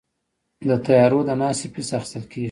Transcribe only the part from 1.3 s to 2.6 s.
ناستې فیس اخیستل کیږي؟